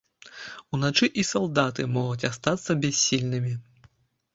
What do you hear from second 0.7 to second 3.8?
Уначы і салдаты могуць астацца бяссільнымі.